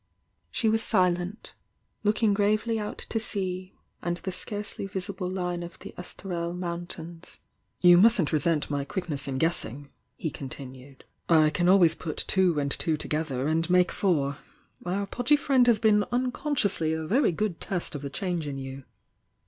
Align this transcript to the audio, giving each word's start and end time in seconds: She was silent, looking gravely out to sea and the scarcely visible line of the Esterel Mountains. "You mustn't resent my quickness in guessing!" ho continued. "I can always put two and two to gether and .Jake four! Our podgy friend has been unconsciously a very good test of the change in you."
She 0.49 0.67
was 0.67 0.81
silent, 0.81 1.53
looking 2.03 2.33
gravely 2.33 2.79
out 2.79 2.97
to 3.09 3.19
sea 3.19 3.75
and 4.01 4.17
the 4.17 4.31
scarcely 4.31 4.87
visible 4.87 5.27
line 5.29 5.61
of 5.61 5.77
the 5.77 5.93
Esterel 5.95 6.55
Mountains. 6.57 7.41
"You 7.81 7.99
mustn't 7.99 8.33
resent 8.33 8.71
my 8.71 8.83
quickness 8.83 9.27
in 9.27 9.37
guessing!" 9.37 9.91
ho 10.19 10.29
continued. 10.33 11.03
"I 11.29 11.51
can 11.51 11.69
always 11.69 11.93
put 11.93 12.17
two 12.25 12.59
and 12.59 12.71
two 12.71 12.97
to 12.97 13.07
gether 13.07 13.45
and 13.47 13.65
.Jake 13.69 13.91
four! 13.91 14.39
Our 14.87 15.05
podgy 15.05 15.35
friend 15.35 15.67
has 15.67 15.77
been 15.77 16.03
unconsciously 16.11 16.93
a 16.93 17.05
very 17.05 17.31
good 17.31 17.59
test 17.61 17.93
of 17.93 18.01
the 18.01 18.09
change 18.09 18.47
in 18.47 18.57
you." 18.57 18.85